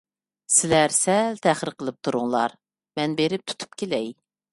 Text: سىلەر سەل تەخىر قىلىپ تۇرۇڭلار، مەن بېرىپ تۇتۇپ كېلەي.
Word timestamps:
سىلەر 0.51 0.93
سەل 0.99 1.37
تەخىر 1.43 1.71
قىلىپ 1.81 1.99
تۇرۇڭلار، 2.07 2.55
مەن 3.01 3.15
بېرىپ 3.21 3.45
تۇتۇپ 3.53 3.79
كېلەي. 3.83 4.11